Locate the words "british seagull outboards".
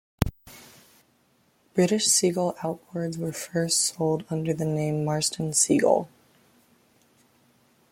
1.75-3.19